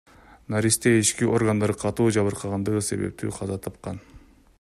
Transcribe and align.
Наристе 0.53 0.93
ички 1.01 1.27
органдары 1.39 1.75
катуу 1.83 2.07
жабыркагандыгы 2.17 2.83
себептүү 2.87 3.35
каза 3.37 3.59
тапкан. 3.67 4.01